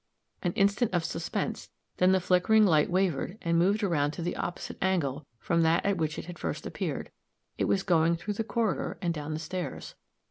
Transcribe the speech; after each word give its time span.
An 0.41 0.51
instant 0.53 0.91
of 0.95 1.03
suspense 1.05 1.69
then 1.97 2.11
the 2.11 2.19
flickering 2.19 2.65
light 2.65 2.89
wavered 2.89 3.37
and 3.43 3.59
moved 3.59 3.83
around 3.83 4.13
to 4.13 4.23
the 4.23 4.35
opposite 4.35 4.79
angle 4.81 5.27
from 5.37 5.61
that 5.61 5.85
at 5.85 5.97
which 5.97 6.17
it 6.17 6.25
had 6.25 6.39
first 6.39 6.65
appeared 6.65 7.11
it 7.59 7.65
was 7.65 7.83
going 7.83 8.15
through 8.15 8.33
the 8.33 8.43
corridor 8.43 8.97
and 8.99 9.13
down 9.13 9.33
the 9.35 9.39
stairs. 9.39 9.93